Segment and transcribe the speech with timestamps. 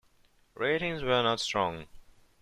[0.55, 1.85] Ratings were not strong.